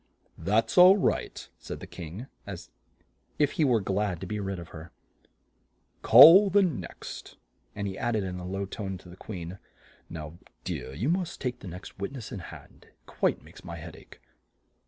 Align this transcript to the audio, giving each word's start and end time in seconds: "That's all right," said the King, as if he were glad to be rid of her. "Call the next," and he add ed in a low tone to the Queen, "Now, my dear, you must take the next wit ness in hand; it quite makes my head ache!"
"That's 0.39 0.79
all 0.79 0.97
right," 0.97 1.47
said 1.59 1.79
the 1.79 1.85
King, 1.85 2.25
as 2.47 2.71
if 3.37 3.51
he 3.51 3.63
were 3.63 3.79
glad 3.79 4.19
to 4.21 4.25
be 4.25 4.39
rid 4.39 4.57
of 4.57 4.69
her. 4.69 4.89
"Call 6.01 6.49
the 6.49 6.63
next," 6.63 7.37
and 7.75 7.85
he 7.87 7.99
add 7.99 8.15
ed 8.15 8.23
in 8.23 8.39
a 8.39 8.47
low 8.47 8.65
tone 8.65 8.97
to 8.97 9.09
the 9.09 9.15
Queen, 9.15 9.59
"Now, 10.09 10.29
my 10.31 10.37
dear, 10.63 10.93
you 10.95 11.07
must 11.07 11.39
take 11.39 11.59
the 11.59 11.67
next 11.67 11.99
wit 11.99 12.13
ness 12.13 12.31
in 12.31 12.39
hand; 12.39 12.87
it 12.89 12.95
quite 13.05 13.43
makes 13.43 13.63
my 13.63 13.75
head 13.75 13.95
ache!" 13.95 14.19